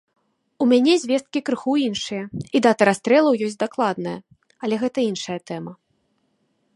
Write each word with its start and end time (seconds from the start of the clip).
У 0.63 0.67
мяне 0.71 0.93
звесткі 1.01 1.39
крыху 1.49 1.73
іншыя, 1.87 2.23
і 2.59 2.63
дата 2.67 2.83
расстрэлаў 2.89 3.33
ёсць 3.49 3.59
дакладная, 3.65 4.15
але 4.65 4.75
гэта 4.85 4.99
іншая 5.13 5.37
тэма. 5.51 5.73